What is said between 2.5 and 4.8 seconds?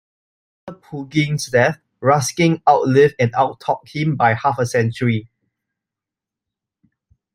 "outlived and out-talked him by half a